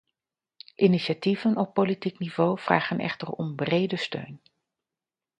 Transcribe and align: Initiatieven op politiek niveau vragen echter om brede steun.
Initiatieven 0.75 1.57
op 1.57 1.73
politiek 1.73 2.19
niveau 2.19 2.59
vragen 2.59 2.99
echter 2.99 3.27
om 3.29 3.55
brede 3.55 3.95
steun. 3.97 4.41